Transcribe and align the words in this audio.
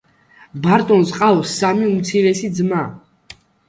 ბარტონს 0.63 1.13
ჰყავს 1.17 1.53
სამი 1.61 1.87
უმცროსი 1.93 2.55
ძმა. 2.61 2.85